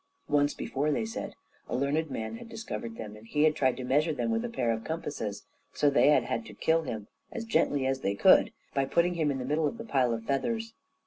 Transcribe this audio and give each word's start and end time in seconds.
Once 0.29 0.55
before, 0.55 0.91
they 0.91 1.05
said, 1.05 1.35
a 1.69 1.75
learned 1.75 2.09
man 2.09 2.37
had 2.37 2.49
discovered 2.49 2.95
them, 2.95 3.15
and 3.15 3.27
he 3.27 3.43
had 3.43 3.55
tried 3.55 3.77
to 3.77 3.83
measure 3.83 4.11
them 4.11 4.31
with 4.31 4.43
a 4.43 4.49
pair 4.49 4.71
of 4.71 4.83
compasses, 4.83 5.45
so 5.73 5.91
they 5.91 6.07
had 6.07 6.23
had 6.23 6.43
to 6.43 6.55
kill 6.55 6.81
him, 6.81 7.07
as 7.31 7.45
gently 7.45 7.85
as 7.85 7.99
they 7.99 8.15
could, 8.15 8.51
by 8.73 8.83
putting 8.83 9.13
him 9.13 9.29
in 9.29 9.37
the 9.37 9.45
middle 9.45 9.67
of 9.67 9.77
the 9.77 9.85
pile 9.85 10.11
of 10.11 10.23
feathers. 10.23 10.73